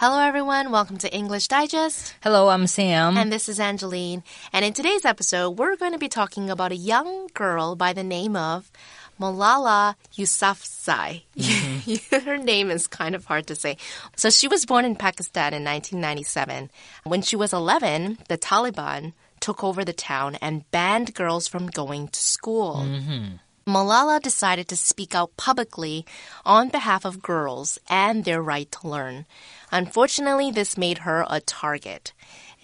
[0.00, 0.70] Hello, everyone.
[0.70, 2.14] Welcome to English Digest.
[2.22, 3.18] Hello, I'm Sam.
[3.18, 4.24] And this is Angeline.
[4.50, 8.02] And in today's episode, we're going to be talking about a young girl by the
[8.02, 8.72] name of
[9.20, 11.24] Malala Yousafzai.
[11.36, 12.16] Mm-hmm.
[12.24, 13.76] Her name is kind of hard to say.
[14.16, 16.70] So she was born in Pakistan in 1997.
[17.04, 22.08] When she was 11, the Taliban took over the town and banned girls from going
[22.08, 22.86] to school.
[22.88, 23.36] Mm-hmm.
[23.70, 26.04] Malala decided to speak out publicly
[26.44, 29.26] on behalf of girls and their right to learn.
[29.70, 32.12] Unfortunately, this made her a target.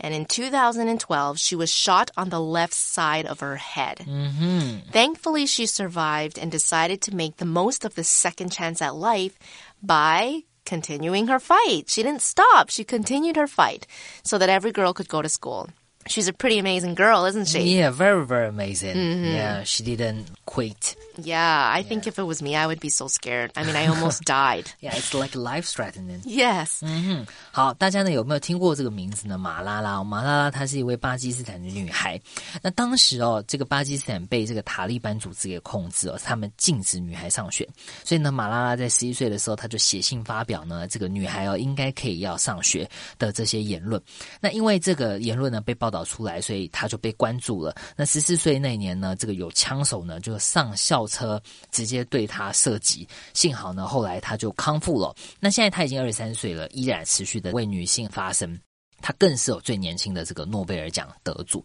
[0.00, 4.04] And in 2012, she was shot on the left side of her head.
[4.04, 4.90] Mm-hmm.
[4.90, 9.38] Thankfully, she survived and decided to make the most of the second chance at life
[9.82, 11.88] by continuing her fight.
[11.88, 12.68] She didn't stop.
[12.68, 13.86] She continued her fight
[14.22, 15.70] so that every girl could go to school
[16.07, 17.59] She's a pretty amazing girl, isn't she?
[17.77, 18.95] Yeah, very, very amazing.
[18.95, 19.35] Mm-hmm.
[19.35, 20.95] Yeah, she didn't quit.
[21.21, 23.51] Yeah, I think if it was me, I would be so scared.
[23.55, 24.65] I mean, I almost died.
[24.79, 26.21] Yeah, it's like life threatening.
[26.25, 26.79] Yes.
[26.81, 29.37] 嗯哼，好，大家呢有没有听过这个名字呢？
[29.37, 32.19] 马拉拉，马拉拉她是一位巴基斯坦的女孩。
[32.63, 37.67] 那当时哦，这个巴基斯坦被这个塔利班组织给控制哦，他们禁止女孩上学。
[38.03, 44.01] 所以呢，马拉拉在十一岁的时候，她就写信发表呢，这个女孩哦应该可以要上学的这些言论。
[44.39, 47.74] 那因为这个言论呢被报道 出来，所以他就被关注了。
[47.96, 53.06] 那十四岁那年呢，这个有枪手呢就上校车直接对他射击。
[53.34, 55.14] 幸好呢，后来他就康复了。
[55.40, 58.58] 那现在他已经二十三岁了，依然持续的为女性发声。
[59.02, 61.62] 他更是有最年轻的这个诺贝尔奖得主。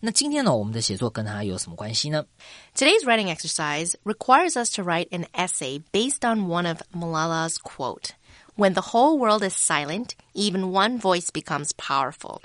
[0.00, 2.24] 那今天呢，我们的写作跟他有什么关系呢
[2.74, 8.10] ？Today's writing exercise requires us to write an essay based on one of Malala's quote.
[8.55, 12.41] When the whole world is silent, even one voice becomes powerful.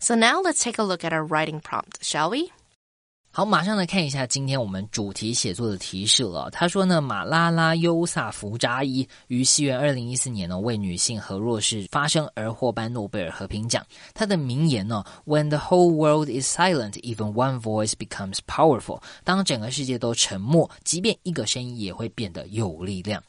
[0.00, 2.50] So now let's take a look at our writing prompt, shall we?
[3.34, 6.50] 好，马上来看一下今天我们主题写作的提示了。
[6.50, 13.82] 他说呢，马拉拉优萨福扎伊于西元二零一四年呢，为女性和弱势发声而获颁诺贝尔和平奖。
[14.12, 19.00] 他的名言呢，When the whole world is silent, even one voice becomes powerful。
[19.24, 23.22] 当整个世界都沉默，即便一个声音也会变得有力量。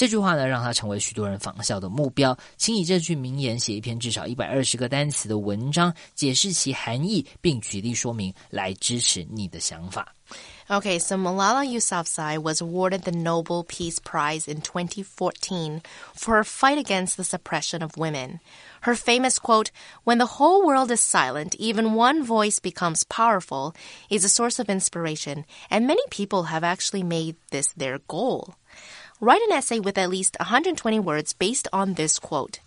[0.00, 2.36] 这句话呢，让他成为许多人仿效的目标。
[2.56, 10.12] 请以这句名言写一篇至少一百二十个单词的文章，解释其含义，并举例说明，来支持你的想法。
[10.68, 15.80] Okay, so Malala Yousafzai was awarded the Nobel Peace Prize in 2014
[16.16, 18.40] for her fight against the suppression of women.
[18.80, 19.70] Her famous quote,
[20.02, 23.76] When the whole world is silent, even one voice becomes powerful,
[24.10, 28.56] is a source of inspiration, and many people have actually made this their goal.
[29.23, 32.59] Write an essay with at least 120 words based on this quote.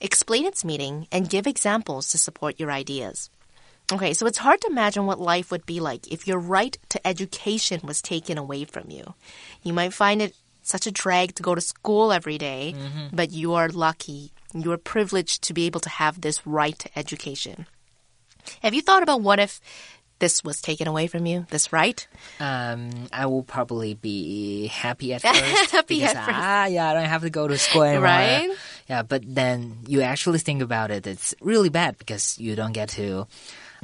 [0.00, 3.30] Explain its meaning and give examples to support your ideas.
[3.92, 7.06] Okay, so it's hard to imagine what life would be like if your right to
[7.06, 9.14] education was taken away from you.
[9.62, 13.14] You might find it such a drag to go to school every day, mm-hmm.
[13.14, 14.32] but you are lucky.
[14.52, 17.66] You are privileged to be able to have this right to education.
[18.62, 19.60] Have you thought about what if
[20.20, 22.06] this was taken away from you, this right?
[22.38, 25.70] Um, I will probably be happy at first.
[25.72, 26.38] Happy because, at first.
[26.38, 28.04] Ah, yeah, I don't have to go to school anymore.
[28.04, 28.48] Right?
[28.88, 32.90] Yeah, but then you actually think about it, it's really bad because you don't get
[32.90, 33.26] to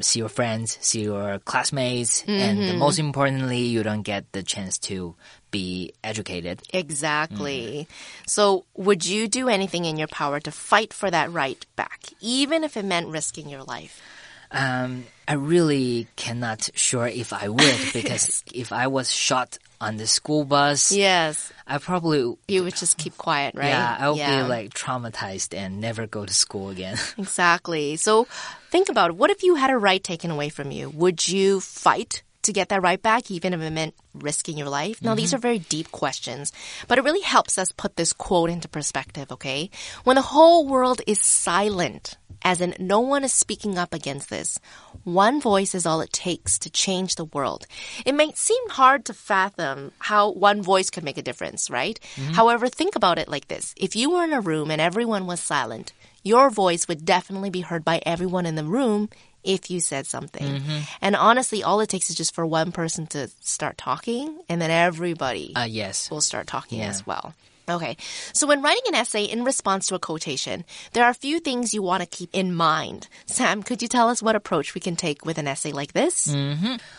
[0.00, 2.78] see your friends, see your classmates, and Mm-hmm.
[2.78, 5.14] most importantly, you don't get the chance to
[5.50, 6.60] be educated.
[6.72, 7.88] Exactly.
[8.26, 12.62] So, would you do anything in your power to fight for that right back, even
[12.62, 14.02] if it meant risking your life?
[14.50, 20.06] Um, I really cannot sure if I would because if I was shot on the
[20.06, 21.52] school bus, Yes.
[21.66, 23.68] I probably You would just keep quiet, right?
[23.68, 26.96] yeah, I would be like traumatized and never go to school again.
[27.18, 27.96] Exactly.
[27.96, 28.26] So
[28.70, 29.16] think about it.
[29.16, 30.90] What if you had a right taken away from you?
[30.90, 35.02] Would you fight to get that right back, even if it meant risking your life?
[35.02, 35.36] Now, these mm-hmm.
[35.36, 36.52] are very deep questions,
[36.88, 39.70] but it really helps us put this quote into perspective, okay?
[40.04, 44.58] When the whole world is silent, as in no one is speaking up against this,
[45.04, 47.66] one voice is all it takes to change the world.
[48.04, 51.98] It may seem hard to fathom how one voice could make a difference, right?
[52.16, 52.32] Mm-hmm.
[52.32, 53.74] However, think about it like this.
[53.76, 57.60] If you were in a room and everyone was silent, your voice would definitely be
[57.60, 59.08] heard by everyone in the room
[59.46, 60.60] if you said something.
[61.00, 64.70] And honestly, all it takes is just for one person to start talking, and then
[64.70, 66.10] everybody Uh, yes.
[66.10, 66.90] will start talking Yeah.
[66.90, 67.34] as well.
[67.69, 67.95] Okay,
[68.33, 71.73] so when writing an essay in response to a quotation, there are a few things
[71.73, 73.07] you want to keep in mind.
[73.27, 76.27] Sam, could you tell us what approach we can take with an essay like this?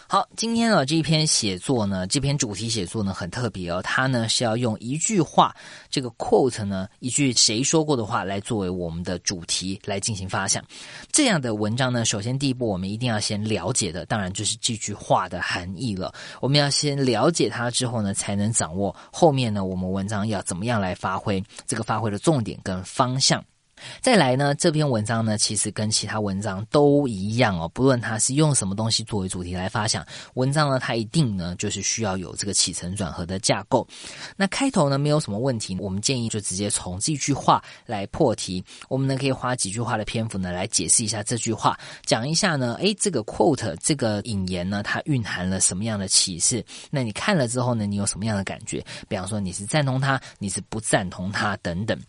[0.06, 5.54] 好，今天呢这篇写作呢，这篇主题写作呢很特别哦，它呢是要用一句话，
[5.90, 10.64] 这个 quote 呢，一句谁说过的话来作为我们的主题来进行发想。
[11.10, 16.14] 这样的文章呢，首先第一步我们一定要先了解的，当然就是这句话的含义了。
[16.40, 23.45] 我们要先了解它之后呢，才能掌握后面呢我们文章要怎么 怎么样来发挥这个发挥的重点跟方向。
[24.01, 27.67] 再来呢，这篇文章呢，其实跟其他文章都一样哦。
[27.73, 33.87] 不论它是用什么东西作为主题来发想，文章呢，它一定呢就是需要有这个起承转合的架构。
[34.35, 38.63] 那开头呢没有什么问题，我们建议就直接从这句话来破题。
[38.89, 46.63] 我们呢可以花几句话的篇幅呢来解释一下这句话，讲一下呢，诶，这个 quote 这个引言呢，它蕴含了什么样的启示？
[46.89, 48.83] 那你看了之后呢，你有什么样的感觉？
[49.07, 51.99] 比方说你是赞同它，你是不赞同它等等。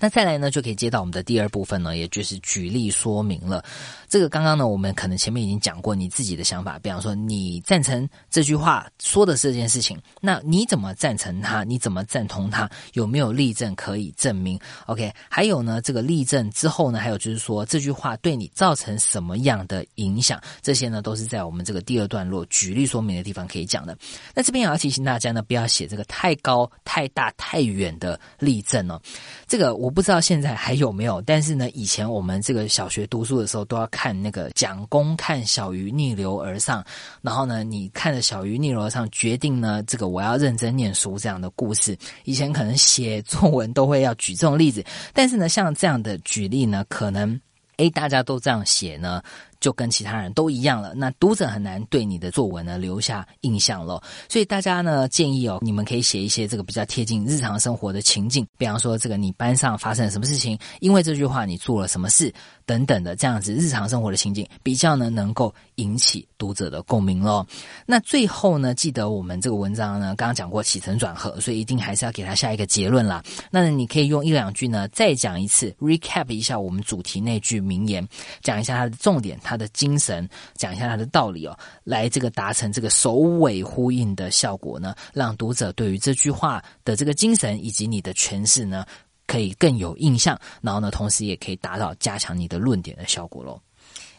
[0.00, 3.62] 那再来呢，就可以接到我们的第二部分呢，也就是举例说明了。
[4.08, 11.62] 这个刚刚呢，我们可能前面已经讲过你自己的想法，比方说你赞成这句话说的这件事情，那你怎么赞成他？
[11.64, 12.68] 你怎么赞同他？
[12.94, 15.12] 有没有例证可以证明？OK？
[15.28, 20.40] 还有呢，这个例证之后呢，还有就是说这句话对你造成什么样的影响？
[20.62, 23.94] 这些呢，都是在我们这个第二段落举例说明的地方可以讲的。
[24.34, 28.98] 那这边也要提醒大家呢，不要写这个太高、太大、太远的例证哦。
[29.46, 29.89] 这个我。
[29.90, 36.84] 我不知道现在还有没有，但是呢，以前我们这个小学读书的时候都要看那个蒋公看小鱼逆流而上，
[37.22, 41.98] 然后呢，你看着小鱼逆流而上，决定呢，这个我要认真念书这样的故事。
[42.22, 47.40] 以前可能写作文都会要举这种例子，但是呢，像这样的举例呢，可能
[47.78, 49.20] 诶大家都这样写呢。
[49.60, 54.02] 就跟其他人都一样了，那读者很难对你的作文呢留下印象了。
[54.28, 62.32] 所以大家呢建议哦，你们可以写一些这个比较贴近日常生活的情境，比方说这个你班上发生了什么事情，因为这句话你做了什么事
[62.70, 67.44] 等等的这样子日常生活的情景，比较呢能够引起读者的共鸣咯。
[67.84, 73.20] 那最后呢，记得我们这个文章呢刚刚讲过起承转合，所以一定还是要给他下一个结论啦。
[73.50, 78.06] 那你可以用一两句呢再讲一次，recap 一下我们主题那句名言，
[78.40, 79.36] 讲一下它的重点。
[79.42, 88.84] 它的精神，讲一下它的道理哦，来这个达成这个首尾呼应的效果呢，让读者对于这句话的这个精神以及你的诠释呢，
[89.29, 93.59] 可以更有印象，然后呢，同时也可以达到加强你的论点的效果喽。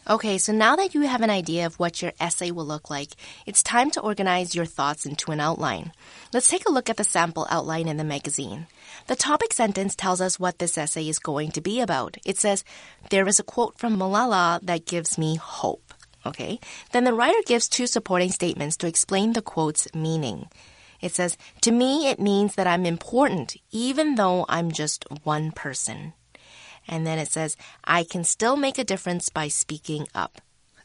[0.09, 3.11] Okay, so now that you have an idea of what your essay will look like,
[3.45, 5.91] it's time to organize your thoughts into an outline.
[6.31, 8.67] Let's take a look at the sample outline in the magazine.
[9.07, 12.15] The topic sentence tells us what this essay is going to be about.
[12.25, 12.63] It says,
[13.09, 15.93] There is a quote from Malala that gives me hope.
[16.25, 16.59] Okay.
[16.91, 20.47] Then the writer gives two supporting statements to explain the quote's meaning.
[21.02, 26.14] It says, To me, it means that I'm important, even though I'm just one person.
[26.88, 30.40] And then it says, I can still make a difference by speaking up.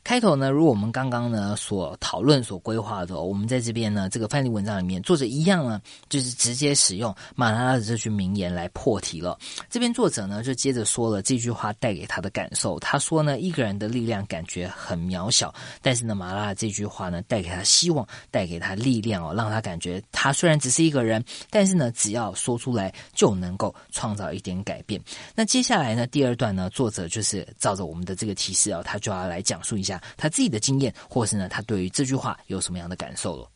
[0.08, 9.38] 开头呢，如果我们刚刚呢所讨论、所规划的，我们在这边呢这个范例文章里面，作者一样呢，就是直接使用马拉拉的这句名言来破题了。
[9.70, 12.80] 这边作者呢就接着说了这句话带给他的感受。
[12.80, 25.02] 他说呢，一个人的力量感觉很渺小，但是呢，马拉拉这句话呢带给他希望，带给他力量哦，让他感觉他虽然只是一个人，但是呢，只要说出来就能够创造一点改变。
[25.36, 29.97] 那接下来呢，第二段呢，作者就是照着我们的这个提示啊，他就要来讲述一下。
[30.17, 33.49] 他自己的经验，或是呢，他对于这句话有什么样的感受了。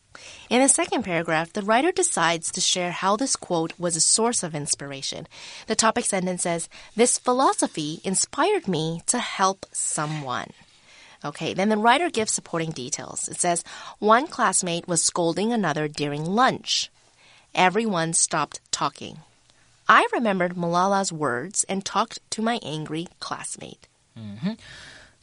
[0.49, 4.43] In the second paragraph, the writer decides to share how this quote was a source
[4.43, 5.27] of inspiration.
[5.67, 10.49] The topic sentence says, This philosophy inspired me to help someone.
[11.23, 13.27] Okay, then the writer gives supporting details.
[13.27, 13.63] It says,
[13.99, 16.89] One classmate was scolding another during lunch.
[17.53, 19.19] Everyone stopped talking.
[19.87, 23.87] I remembered Malala's words and talked to my angry classmate.
[24.17, 24.57] Mm -hmm.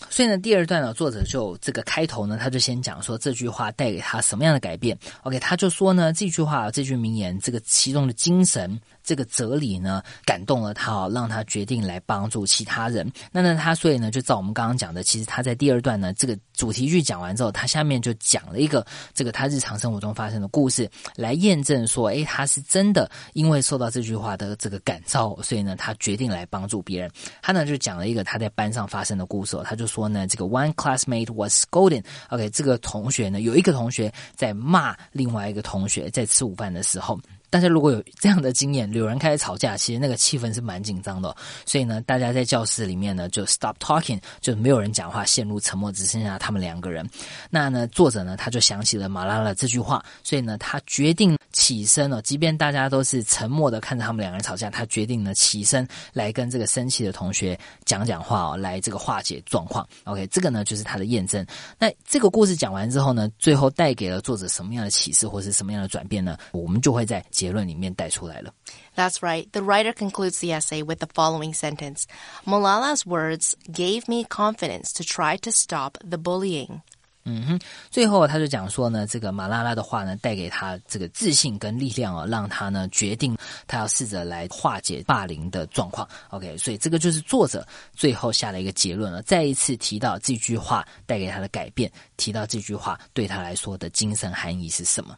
[0.10, 4.98] 所以呢，第二段呢，作者就这个开头呢，他就先讲说这句话带给他什么样的改变。
[5.24, 8.80] OK，他就说呢，这句话这句名言，这个其中的精神。
[9.02, 13.12] 这个哲理呢，感动了他哦，让他决定来帮助其他人。
[13.32, 27.10] 那呢，他所以呢，就照我们刚刚讲的，其实他在第二段呢，这个主题句讲完之后，他下面就讲了一个这个他日常生活中发生的故事，来验证说，诶，他是真的因为受到这句话的这个感召，所以呢，他决定来帮助别人。
[27.42, 32.04] 他呢就讲了一个他在班上发生的故事，他就说呢，这个 one classmate was scolding。
[32.30, 37.20] OK，这个同学呢，有一个同学在骂另外一个同学，在吃午饭的时候。
[37.52, 41.36] 大家如果有这样的经验，有人开始吵架，其实那个气氛是蛮紧张的。
[41.66, 47.04] 所以呢，大家在教室里面呢就 stop talking，就没有人讲话，陷入沉默，只剩下他们两个人。
[47.50, 52.22] 那呢，作者呢他就想起了马拉拉这句话，所以呢，他决定起身了。
[52.22, 59.88] 即便大家都是沉默的看着他们两个人吵架，他决定呢起身来跟这个生气的同学讲讲话哦，来这个化解状况。
[60.04, 61.46] OK，这个呢就是他的验证。
[61.78, 66.38] 那这个故事讲完之后呢，最后带给了作者什么样的启示，或是什么样的转变呢？
[66.52, 67.24] 我们就会在。
[67.32, 68.54] 结论里面带出来了。
[68.96, 69.48] That's right.
[69.52, 72.04] The writer concludes the essay with the following sentence
[72.46, 76.82] Malala's words gave me confidence to try to stop the bullying.
[77.26, 77.60] 嗯哼，
[77.92, 86.08] 最后他就讲说呢，这个马拉拉的话呢，带给他这个自信跟力量哦，让他呢决定他要试着来化解霸凌的状况。
[86.30, 95.16] OK，所以这个就是作者最后下了一个结论了，再一次提到这句话带给他的改变，提到这句话对他来说的精神含义是什么。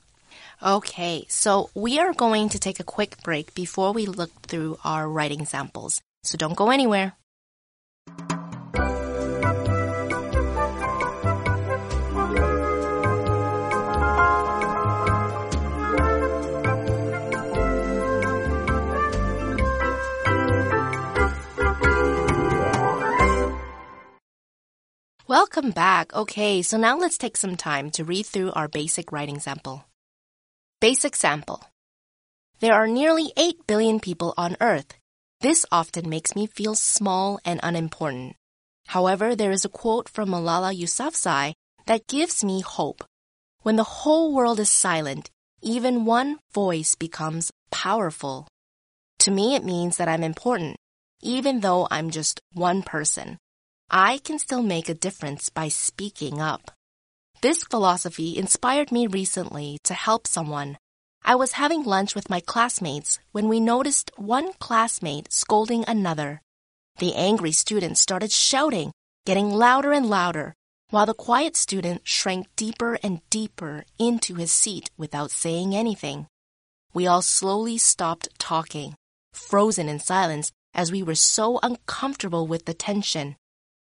[0.59, 5.45] OK，so we are going to take a quick break before we look through our writing
[5.45, 5.97] samples.
[6.23, 7.13] So don't go anywhere.
[25.31, 26.13] Welcome back.
[26.13, 29.85] Okay, so now let's take some time to read through our basic writing sample.
[30.81, 31.63] Basic sample.
[32.59, 34.93] There are nearly 8 billion people on Earth.
[35.39, 38.35] This often makes me feel small and unimportant.
[38.87, 41.53] However, there is a quote from Malala Yousafzai
[41.85, 43.05] that gives me hope.
[43.61, 48.49] When the whole world is silent, even one voice becomes powerful.
[49.19, 50.75] To me, it means that I'm important,
[51.21, 53.37] even though I'm just one person.
[53.93, 56.71] I can still make a difference by speaking up.
[57.41, 60.77] This philosophy inspired me recently to help someone.
[61.25, 66.39] I was having lunch with my classmates when we noticed one classmate scolding another.
[66.99, 68.93] The angry student started shouting,
[69.25, 70.53] getting louder and louder,
[70.89, 76.27] while the quiet student shrank deeper and deeper into his seat without saying anything.
[76.93, 78.95] We all slowly stopped talking,
[79.33, 83.35] frozen in silence as we were so uncomfortable with the tension.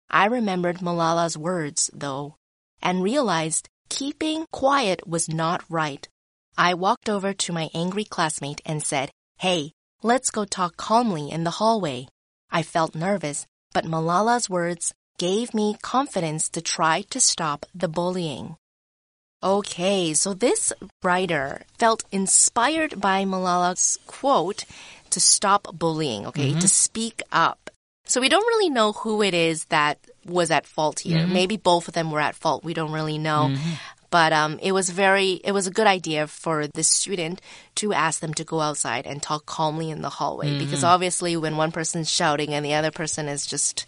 [0.10, 2.36] I remembered Malala's words, though,
[2.82, 6.08] and realized keeping quiet was not right.
[6.58, 9.72] I walked over to my angry classmate and said, Hey,
[10.04, 12.08] let's go talk calmly in the hallway.
[12.51, 18.56] I felt nervous, but Malala's words gave me confidence to try to stop the bullying.
[19.42, 20.74] Okay, so this
[21.04, 24.66] writer felt inspired by Malala's quote
[25.12, 26.66] to stop bullying, okay, to mm-hmm.
[26.66, 27.69] speak up.
[28.10, 31.20] So we don't really know who it is that was at fault here.
[31.20, 31.34] Mm-hmm.
[31.34, 32.63] Maybe both of them were at fault.
[32.63, 33.50] We don't really know.
[33.51, 33.70] Mm-hmm.
[34.10, 37.39] But um, it was very, it was a good idea for the student
[37.75, 40.88] to ask them to go outside and talk calmly in the hallway because mm-hmm.
[40.88, 43.86] obviously when one person's shouting and the other person is just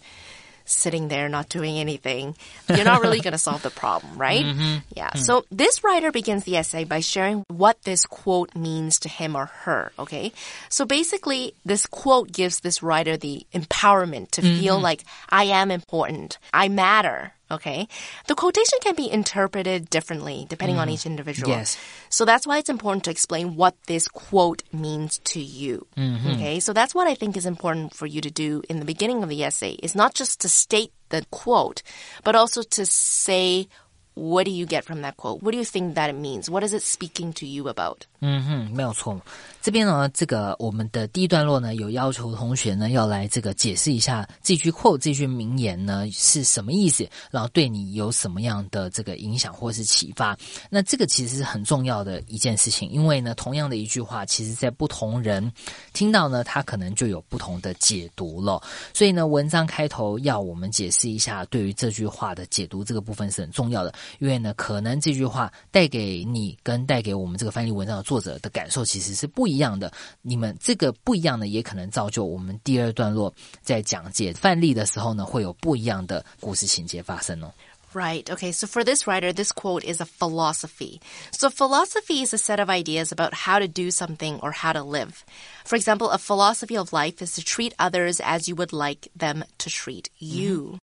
[0.64, 2.36] sitting there not doing anything,
[2.68, 4.44] you're not really going to solve the problem, right?
[4.44, 4.78] Mm-hmm.
[4.94, 5.08] Yeah.
[5.10, 5.18] Mm-hmm.
[5.18, 9.46] So this writer begins the essay by sharing what this quote means to him or
[9.46, 10.32] her, okay?
[10.68, 14.84] So basically, this quote gives this writer the empowerment to feel mm-hmm.
[14.84, 17.32] like I am important, I matter.
[17.52, 17.86] Okay.
[18.28, 20.94] The quotation can be interpreted differently depending on mm-hmm.
[20.94, 21.50] each individual.
[21.50, 21.76] Yes.
[22.08, 25.86] So that's why it's important to explain what this quote means to you.
[25.96, 26.30] Mm-hmm.
[26.30, 26.60] Okay.
[26.60, 29.28] So that's what I think is important for you to do in the beginning of
[29.28, 31.82] the essay is not just to state the quote,
[32.24, 33.68] but also to say,
[34.14, 35.42] what do you get from that quote?
[35.42, 36.50] What do you think that it means?
[36.50, 37.98] What is it speaking to you about?
[38.20, 39.20] 嗯哼，没有错。
[39.60, 50.36] 这边呢，这个我们的第一段落呢，有要求同学呢要来这个解释一下这句 quote 这句名言呢是什么意思，然后对你有什么样的这个影响或是启发。
[50.70, 55.52] 那这个其实是很重要的一件事情，因为呢，同样的一句话，其实在不同人
[55.92, 58.62] 听到呢，他可能就有不同的解读了。
[58.94, 63.92] 所以呢，文章开头要我们解释一下对于这句话的解读，这个部分是很重要的。
[64.19, 69.91] 因为呢，可能这句话带给你跟带给我们这个翻译文章的作者的感受其实是不一样的。
[70.21, 77.51] 你们这个不一样的，也可能造就我们第二段落在讲解范例的时候呢，会有不一样的故事情节发生哦。
[77.93, 78.25] Right.
[78.25, 78.51] Okay.
[78.51, 80.99] So for this writer, this quote is a philosophy.
[81.31, 84.83] So philosophy is a set of ideas about how to do something or how to
[84.83, 85.23] live.
[85.63, 89.45] For example, a philosophy of life is to treat others as you would like them
[89.59, 90.77] to treat you.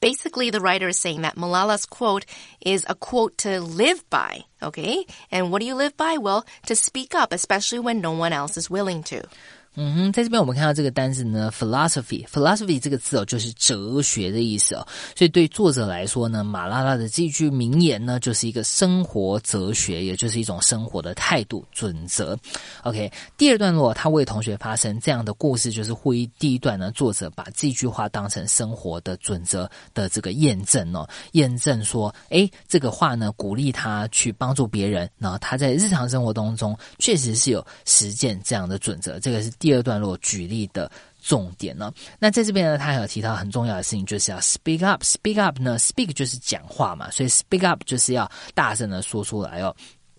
[0.00, 2.24] Basically, the writer is saying that Malala's quote
[2.60, 4.44] is a quote to live by.
[4.62, 5.04] Okay.
[5.30, 6.16] And what do you live by?
[6.16, 9.22] Well, to speak up, especially when no one else is willing to.
[9.76, 14.84] 嗯哼，在这边我们看到这个单词呢，philosophy，philosophy 这个字哦，就是哲学的意思哦。
[15.16, 22.36] 所以对作者来说呢，马拉拉的这句名言呢，就是一个生活哲学，也就是一种生活的态度准则。
[22.82, 40.90] OK，第二段落他为同学发生这样的故事，就是呼吁第一段呢，作者把这句话当成生活的准则的这个验证哦，验证说，诶，这个话呢，鼓励他去帮助别人，然后他在日常生活当中确实是有实践这样的准则，这个是第二段落举例的
[41.22, 41.92] 重点呢。
[42.18, 45.04] 那在这边呢，他还有提到很重要的事情，就是要 speak up。
[45.04, 49.72] speak up 呢，speak 就是讲话嘛，所以 speak up 就是要大声的说出来哦。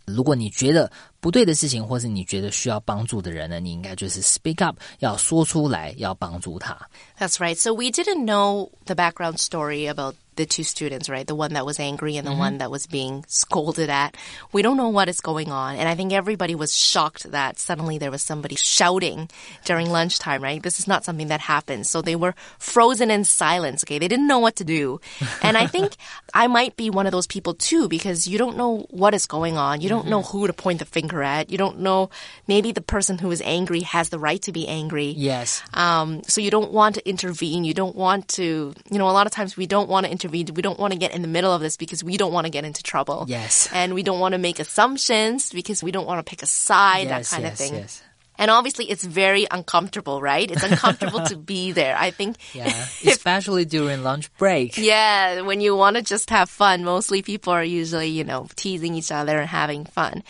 [0.06, 6.76] 如果你觉得不对的事情，或是你觉得需要帮助的人呢，你应该就是 speak up，要说出来，要帮助他。
[7.18, 7.56] That's right.
[7.56, 11.28] So we didn't know the background story about the two students, right?
[11.28, 14.16] The one that was angry and the one that was being scolded at.
[14.54, 15.76] We don't know what is going on.
[15.76, 19.30] And I think everybody was shocked that suddenly there was somebody shouting
[19.66, 20.64] during lunchtime, right?
[20.64, 21.90] This is not something that happens.
[21.90, 24.00] So they were frozen in silence, okay?
[24.00, 25.00] They didn't know what to do.
[25.44, 25.96] And I think
[26.34, 29.58] I might be one of those people too because you don't know what is going
[29.58, 29.82] on.
[29.82, 31.50] You don't know who to point the finger at.
[31.50, 32.10] You don't know
[32.48, 35.08] maybe the person who is angry has the right to be angry.
[35.18, 35.64] Yes.
[35.74, 37.64] Um, so you don't want to intervene.
[37.64, 40.44] You don't want to, you know, a lot of times we don't want to We
[40.44, 42.64] don't want to get in the middle of this because we don't want to get
[42.66, 43.26] into trouble.
[43.28, 43.68] Yes.
[43.74, 47.08] And we don't want to make assumptions because we don't want to pick a side,
[47.10, 47.76] that kind yes, of thing.
[47.76, 48.04] yes.
[48.38, 50.50] And obviously it's very uncomfortable, right?
[50.50, 51.96] It's uncomfortable to be there.
[51.96, 52.68] I think Yeah,
[53.06, 54.78] especially during lunch break.
[54.78, 58.96] yeah, when you want to just have fun, mostly people are usually, you know, teasing
[58.96, 60.24] each other and having fun.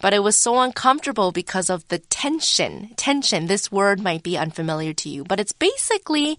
[0.00, 2.90] But it was so uncomfortable because of the tension.
[2.96, 6.38] Tension, this word might be unfamiliar to you, but it's basically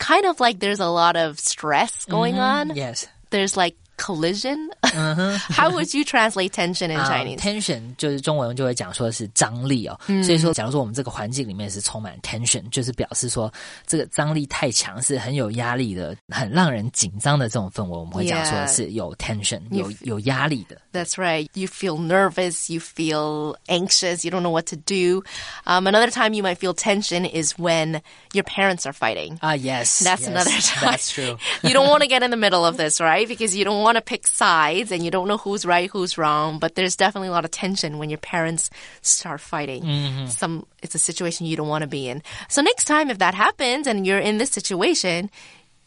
[0.00, 2.70] kind of like there's a lot of stress going mm-hmm.
[2.70, 2.76] on.
[2.76, 3.06] Yes.
[3.30, 4.69] There's like collision.
[4.83, 7.39] How would you translate tension in 啊 Chinese?
[7.39, 13.51] tension 就是中文就会讲说是张力哦，所以说假如说我们这个环境里面是充满 tension，就是表示说
[13.87, 18.67] 这个张力太强，是很有压力的，很让人紧张的这种氛围，我们会讲说 Yeah.
[18.67, 20.77] 是有 tension，有有压力的。
[20.91, 21.47] That's right.
[21.53, 22.71] You feel nervous.
[22.71, 24.25] You feel anxious.
[24.25, 25.23] You don't know what to do.
[25.65, 28.01] Um, another time you might feel tension is when
[28.33, 29.37] your parents are fighting.
[29.39, 30.91] 啊、y e s That's yes, another time.
[30.91, 31.37] That's true.
[31.63, 33.27] you don't want to get in the middle of this, right?
[33.27, 36.58] Because you don't want to pick sides and you don't know who's right, who's wrong.
[36.58, 38.70] But there's definitely a lot of tension when your parents
[39.02, 39.82] start fighting.
[39.84, 40.26] Mm-hmm.
[40.26, 42.22] Some, it's a situation you don't want to be in.
[42.48, 45.30] So next time if that happens and you're in this situation,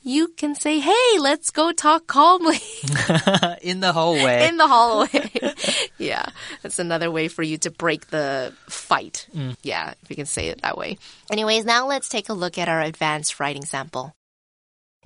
[0.06, 2.60] you can say, Hey, let's go talk calmly
[3.62, 4.48] In the hallway.
[4.50, 5.32] in the hallway.
[5.98, 6.26] yeah.
[6.62, 9.28] That's another way for you to break the fight.
[9.34, 9.56] Mm.
[9.64, 10.98] Yeah, if you can say it that way.
[11.32, 14.14] Anyways, now let's take a look at our advanced writing sample.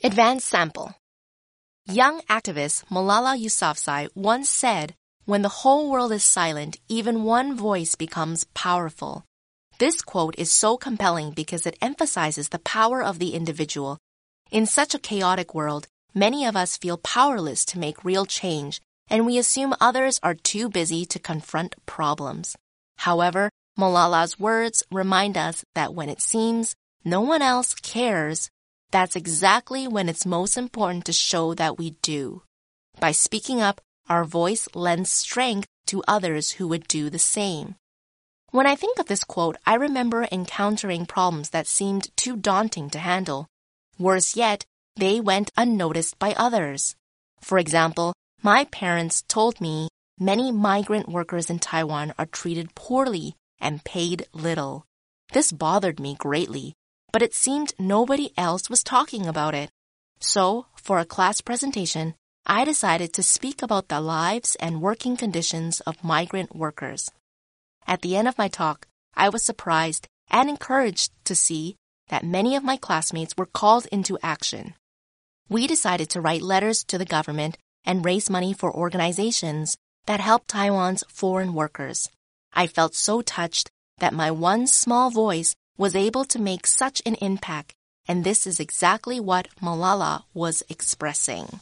[0.04, 0.96] Advanced sample.
[1.89, 7.96] Young activist Malala Yousafzai once said, when the whole world is silent, even one voice
[7.96, 9.24] becomes powerful.
[9.77, 14.00] This quote is so compelling because it emphasizes the power of the individual.
[14.51, 19.26] In such a chaotic world, many of us feel powerless to make real change, and
[19.26, 22.58] we assume others are too busy to confront problems.
[22.97, 28.50] However, Malala's words remind us that when it seems no one else cares,
[28.91, 32.43] that's exactly when it's most important to show that we do.
[33.00, 37.76] By speaking up, our voice lends strength to others who would do the same.
[38.52, 43.00] When I think of this quote, I remember encountering problems that seemed too daunting to
[43.00, 43.47] handle.
[44.00, 46.95] Worse yet, they went unnoticed by others.
[47.41, 53.84] For example, my parents told me many migrant workers in Taiwan are treated poorly and
[53.84, 54.86] paid little.
[55.34, 56.73] This bothered me greatly,
[57.12, 59.70] but it seemed nobody else was talking about it.
[60.20, 62.15] So, for a class presentation,
[62.46, 67.12] I decided to speak about the lives and working conditions of migrant workers.
[67.86, 71.76] At the end of my talk, I was surprised and encouraged to see
[72.10, 74.76] that many of my classmates were called into action.
[75.50, 80.43] We decided to write letters to the government and raise money for organizations that help
[80.48, 82.10] Taiwan's foreign workers.
[82.54, 87.16] I felt so touched that my one small voice was able to make such an
[87.16, 87.74] impact,
[88.08, 91.60] and this is exactly what Malala was expressing.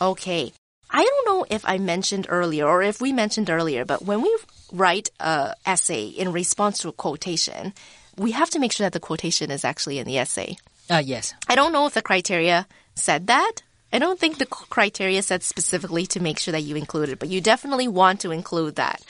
[0.00, 0.52] Okay,
[0.90, 4.36] I don't know if I mentioned earlier or if we mentioned earlier, but when we
[4.72, 7.74] write a essay in response to a quotation,
[8.16, 10.56] we have to make sure that the quotation is actually in the essay.
[10.90, 12.66] Uh, yes i don't know if the criteria
[12.98, 13.62] said that.
[13.90, 17.30] I don't think the criteria said specifically to make sure that you include it, but
[17.30, 19.00] you definitely want to include that.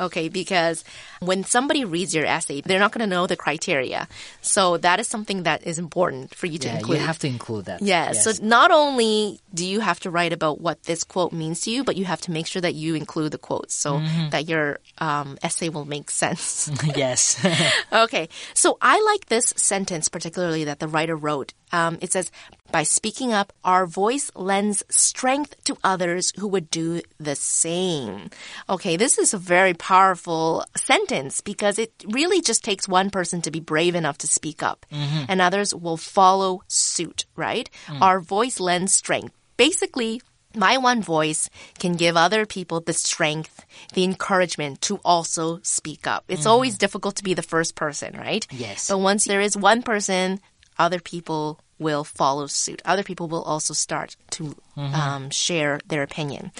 [0.00, 0.84] Okay, because
[1.20, 4.08] when somebody reads your essay, they're not going to know the criteria.
[4.42, 7.00] So that is something that is important for you to Yeah, include.
[7.00, 7.82] you have to include that.
[7.82, 8.24] Yeah, Yes.
[8.24, 11.84] so not only do you have to write about what this quote means to you,
[11.84, 14.00] but you have to make sure that you include the quotes so
[14.30, 16.70] that your um, essay will make sense.
[16.96, 17.44] yes.
[17.92, 21.52] okay, so I like this sentence particularly that the writer wrote.
[21.70, 22.30] Um, it says,
[22.70, 28.30] by speaking up, our voice lends strength to others who would do the same.
[28.70, 31.07] Okay, this is a very powerful sentence
[31.40, 35.24] because it really just takes one person to be brave enough to speak up mm-hmm.
[35.28, 37.68] and others will follow suit, right?
[37.86, 38.00] Mm.
[38.00, 39.34] Our voice lends strength.
[39.56, 40.22] Basically,
[40.54, 46.24] my one voice can give other people the strength, the encouragement to also speak up.
[46.28, 46.50] It's mm-hmm.
[46.50, 48.46] always difficult to be the first person, right?
[48.50, 48.88] Yes.
[48.88, 50.40] But once there is one person,
[50.78, 52.82] other people will follow suit.
[52.84, 54.94] Other people will also start to mm-hmm.
[54.94, 56.50] um, share their opinion.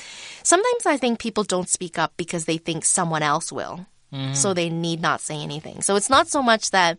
[0.42, 3.86] Sometimes I think people don't speak up because they think someone else will.
[4.32, 5.82] So they need not say anything.
[5.82, 6.98] So it's not so much that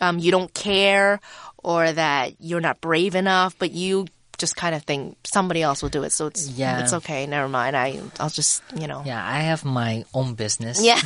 [0.00, 1.20] um, you don't care
[1.58, 4.06] or that you're not brave enough, but you
[4.37, 6.11] just kind of think somebody else will do it.
[6.11, 6.83] So it's Yeah.
[6.83, 7.25] it's okay.
[7.25, 7.75] Never mind.
[7.75, 9.01] I I'll just you know.
[9.03, 10.79] Yeah, I have my own business.
[10.79, 10.99] Yeah.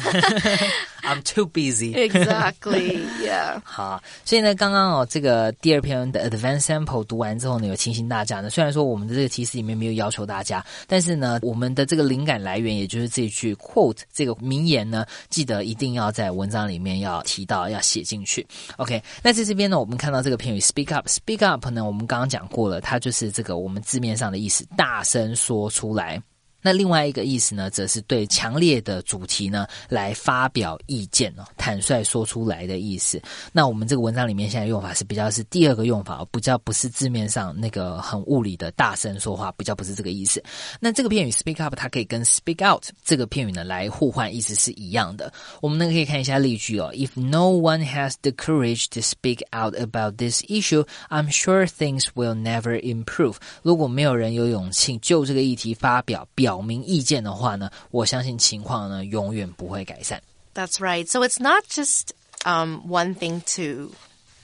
[1.03, 1.95] I'm too busy.
[1.95, 3.01] exactly.
[3.23, 3.59] Yeah.
[3.63, 18.45] 好，所以呢，刚刚哦，这个第二篇的 Advanced Sample 读完之后呢，有提醒大家呢，虽然说我们的这个提示里面没有要求大家，但是呢，我们的这个灵感来源，也就是这一句 quote 这个名言呢，记得一定要在文章里面要提到，要写进去。
[18.75, 26.22] OK，那在这边呢，我们看到这个片语 speak up，speak up 呢，我们刚刚讲过了，它就是 是这个我们字面上的意思，大声说出来。
[26.66, 33.22] 那另外一个意思呢，则是对强烈的主题呢来发表意见哦，坦率说出来的意思。
[33.52, 40.42] 那我们这个文章里面现在用法是比较是第二个用法，比较不是字面上那个很物理的大声说话，比较不是这个意思。
[40.80, 45.32] 那这个片语 speak up 它可以跟 speak out 这个片语呢来互换，意思是一样的。
[45.62, 52.34] 我们呢可以看一下例句哦，If no one has the courage to speak out about this issue, I'm sure things will
[52.34, 53.36] never improve。
[53.62, 60.21] 如果没有人有勇气就这个议题发表表明意见的话呢，我相信情况呢永远不会改善。
[60.53, 61.07] That's right.
[61.07, 62.13] So it's not just
[62.45, 63.91] um, one thing to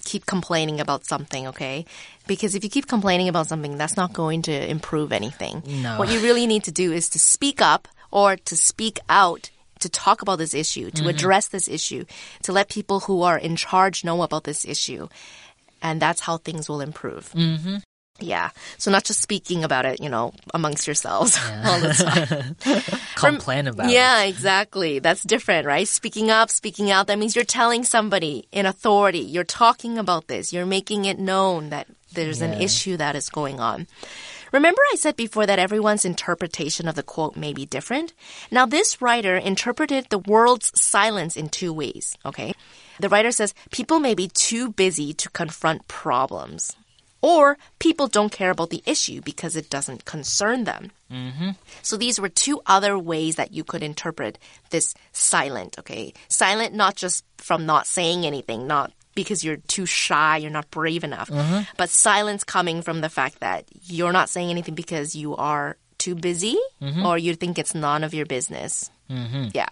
[0.03, 1.85] keep complaining about something, okay?
[2.27, 5.63] Because if you keep complaining about something, that's not going to improve anything.
[5.65, 5.97] No.
[5.97, 9.89] What you really need to do is to speak up or to speak out to
[9.89, 12.05] talk about this issue, to address this issue,
[12.41, 15.07] to let people who are in charge know about this issue.
[15.81, 17.31] And that's how things will improve.
[17.33, 17.77] Mm-hmm.
[18.22, 18.50] Yeah.
[18.78, 23.00] So not just speaking about it, you know, amongst yourselves all the time.
[23.16, 23.92] Complain about it.
[23.92, 24.98] Yeah, exactly.
[24.98, 25.86] That's different, right?
[25.86, 30.52] Speaking up, speaking out, that means you're telling somebody in authority, you're talking about this,
[30.52, 33.86] you're making it known that there's an issue that is going on.
[34.52, 38.12] Remember, I said before that everyone's interpretation of the quote may be different?
[38.50, 42.52] Now, this writer interpreted the world's silence in two ways, okay?
[43.00, 46.76] The writer says people may be too busy to confront problems.
[47.22, 50.90] Or people don't care about the issue because it doesn't concern them.
[51.10, 51.50] Mm-hmm.
[51.80, 54.38] So these were two other ways that you could interpret
[54.70, 56.12] this silent, okay?
[56.28, 61.04] Silent not just from not saying anything, not because you're too shy, you're not brave
[61.04, 61.62] enough, mm-hmm.
[61.76, 66.14] but silence coming from the fact that you're not saying anything because you are too
[66.14, 67.06] busy mm-hmm.
[67.06, 68.90] or you think it's none of your business.
[69.54, 69.68] Yeah.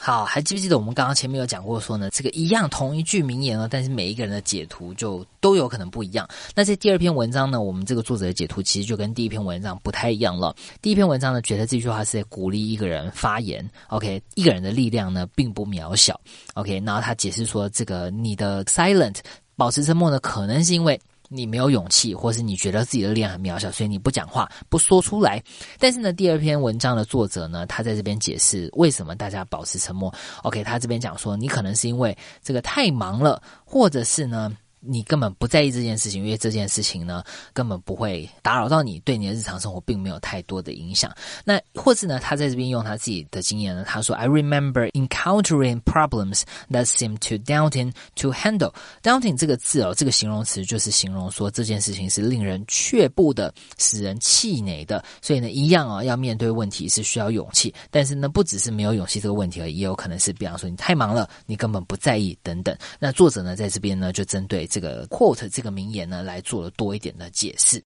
[0.00, 6.26] 好，还记不记得我们刚刚前面有讲过说呢，这个一样同一句名言呢，但是每一个人的解读就都有可能不一样。
[6.54, 10.54] 那在第二篇文章呢，我们这个作者的解读其实就跟第一篇文章不太一样了。
[10.80, 16.18] 第一篇文章呢，觉得这句话是在鼓励一个人发言，OK，一个人的力量呢并不渺小
[16.54, 19.16] ，OK，然后他解释说，这个你的 silent
[19.56, 20.98] 保持沉默呢，可能是因为。
[21.28, 25.42] 你没有勇气，或是你觉得自己的力量很渺小，所以你不讲话、不说出来。
[25.78, 30.12] 但是呢，第二篇文章的作者呢，他在这边解释为什么大家保持沉默。
[30.42, 34.56] OK，他这边讲说，你可能是因为这个太忙了，或者是呢。
[34.80, 41.14] 你根本不在意这件事情，因为这件事情呢根本不会打扰到你，对你的日常生活并没有太多的影响。
[41.44, 48.72] 那或是呢，他在这边用他自己的经验呢，他说：“I remember encountering problems that seem to daunting to handle。
[49.02, 55.04] daunting 这个字哦，这个形容词就是形容说这件事情是令人却步的，使人气馁的。
[55.20, 62.76] 所以呢，一样哦，要面对问题是需要勇气，但是呢，不只是没有勇气这个问题而已，也有可能是比方说你太忙了，你根本不在意等等。
[62.98, 67.83] 那作者呢，在这边呢，就针对这个 quote 这个名言呢，来做了多一点的解释。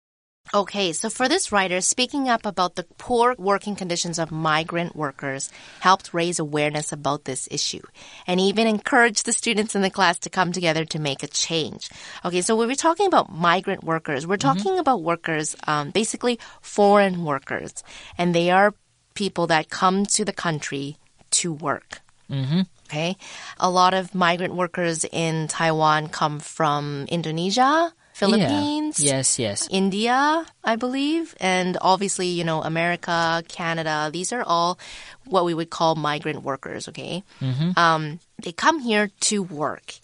[0.53, 5.49] Okay, so for this writer, speaking up about the poor working conditions of migrant workers
[5.79, 7.81] helped raise awareness about this issue
[8.27, 11.89] and even encouraged the students in the class to come together to make a change.
[12.23, 17.25] Okay, so when we're talking about migrant workers, we're talking about workers, um, basically foreign
[17.25, 17.83] workers,
[18.19, 18.75] and they are
[19.15, 20.97] people that come to the country
[21.31, 22.01] to work.
[22.30, 22.60] Mm-hmm.
[22.88, 23.16] Okay.
[23.58, 29.16] A lot of migrant workers in Taiwan come from Indonesia, Philippines, Yeah.
[29.16, 29.68] Yes, yes.
[29.70, 34.10] India, I believe, and obviously, you know, America, Canada.
[34.12, 34.78] These are all
[35.24, 36.88] what we would call migrant workers.
[36.88, 37.78] Okay, mm-hmm.
[37.78, 39.94] um, they come here to work,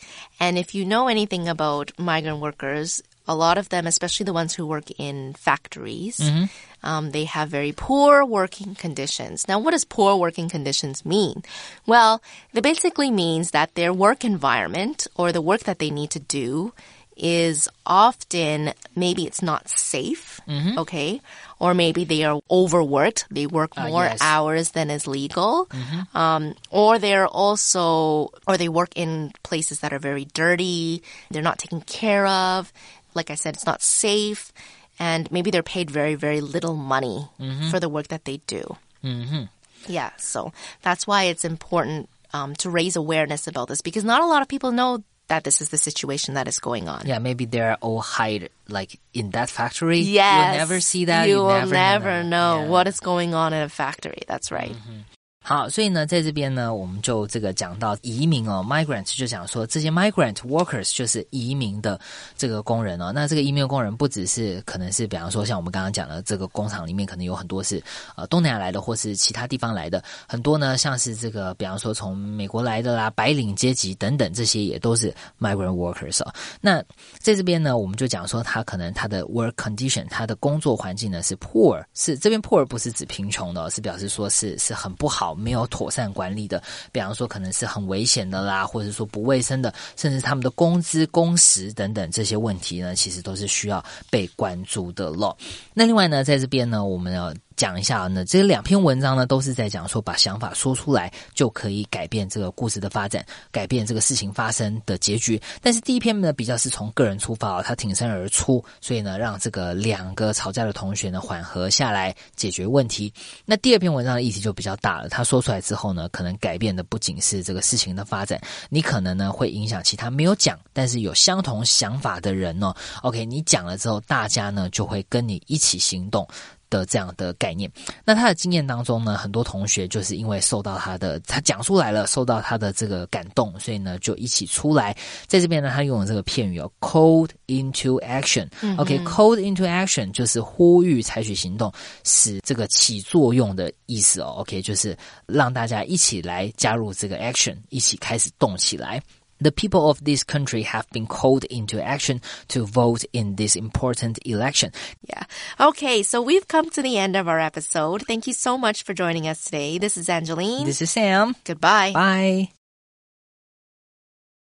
[0.40, 4.54] and if you know anything about migrant workers, a lot of them, especially the ones
[4.54, 6.44] who work in factories, mm-hmm.
[6.82, 9.48] Um, they have very poor working conditions.
[9.48, 11.42] Now, what does poor working conditions mean?
[11.86, 12.22] Well,
[12.54, 16.72] it basically means that their work environment or the work that they need to do
[17.16, 20.38] is often maybe it's not safe,
[20.78, 21.22] okay?
[21.58, 23.24] Or maybe they are overworked.
[23.30, 24.18] They work more yes.
[24.20, 25.66] hours than is legal.
[26.14, 31.02] Um, or they're also, or they work in places that are very dirty.
[31.30, 32.70] They're not taken care of.
[33.14, 34.52] Like I said, it's not safe.
[34.98, 37.70] And maybe they're paid very, very little money mm-hmm.
[37.70, 38.76] for the work that they do.
[39.04, 39.44] Mm-hmm.
[39.86, 44.26] Yeah, so that's why it's important um, to raise awareness about this because not a
[44.26, 47.02] lot of people know that this is the situation that is going on.
[47.06, 49.98] Yeah, maybe they're all hide like in that factory.
[49.98, 50.54] Yes.
[50.54, 51.28] You'll never see that.
[51.28, 52.68] You You will never never know Yeah.
[52.68, 54.22] what is going on in a factory.
[54.26, 54.72] That's right.
[54.72, 55.00] Mm-hmm.
[55.48, 62.00] 好，所以呢，在这边呢，我们就这个讲到移民哦，migrants 就讲说这些 migrant workers 就是移民的
[62.36, 63.12] 这个工人哦。
[63.14, 67.80] 那这个移民工人不只是可能是，比方说像我们刚刚讲的这个工厂里面可能有很多是
[68.16, 76.34] 呃东南亚来的，或是其他地方来的，很多呢像是这个比方说从美国来的啦，白领阶级等等，这些也都是 migrant workers 哦。
[76.60, 76.82] 那
[77.20, 86.62] 在这边呢，我们就讲说他可能他的 work condition，他的工作环境呢是 poor，是这边 poor 不是指贫穷的哦，是表示说是是很不好，没有妥善管理的。
[86.90, 95.36] 比方说可能是很危险的啦，或者说不卫生的，甚至他们的工资、工时等等这些问题呢，其实都是需要被关注的咯。
[95.74, 97.32] 那另外呢，在这边呢，我们要。
[97.56, 105.40] 讲一下呢，这两篇文章呢都是在讲说，把想法说出来就可以改变这个故事的发展，改变这个事情发生的结局。
[105.62, 113.12] 但是第一篇呢比较是从个人出发，他挺身而出，所以呢让这个两个吵架的同学呢缓和下来，解决问题。
[113.44, 122.74] 那第二篇文章的议题就比较大了，他说出来之后呢，可能改变的不仅是这个事情的发展，你可能呢会影响其他没有讲但是有相同想法的人哦。
[123.02, 126.26] OK，你讲了之后，大家呢就会跟你一起行动。
[126.70, 127.70] 的这样的概念，
[128.04, 134.96] 那他的经验当中呢，很多同学就是因为受到他的他讲出来了，受到他的这个感动，所以呢就一起出来。
[135.26, 138.48] 在这边呢，他用了这个片语哦，called into action。
[138.76, 141.72] OK，called into action 就是呼吁采取行动，
[142.04, 144.36] 使这个起作用的意思哦。
[144.38, 149.02] OK，就是让大家一起来加入这个 action，一起开始动起来。
[149.40, 154.72] The people of this country have been called into action to vote in this important election.
[155.08, 155.24] Yeah.
[155.60, 158.02] Okay, so we've come to the end of our episode.
[158.06, 159.78] Thank you so much for joining us today.
[159.78, 160.64] This is Angeline.
[160.64, 161.36] This is Sam.
[161.44, 161.92] Goodbye.
[161.92, 162.55] Bye.